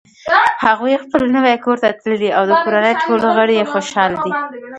هغوی 0.65 0.95
خپل 1.03 1.21
نوی 1.35 1.55
کور 1.65 1.77
ته 1.83 1.89
تللي 2.01 2.29
او 2.37 2.43
د 2.49 2.51
کورنۍ 2.63 2.93
ټول 3.03 3.21
غړ 3.35 3.47
یی 3.57 3.63
خوشحاله 3.73 4.17
دي 4.23 4.31